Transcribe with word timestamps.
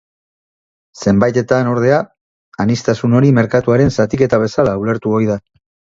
Zenbaitetan, 1.01 1.69
ordea, 1.73 1.99
aniztasun 2.65 3.15
hori 3.19 3.29
merkatuaren 3.41 3.97
zatiketa 3.99 4.41
bezala 4.45 4.75
ulertu 4.87 5.19
ohi 5.21 5.35
da. 5.35 5.37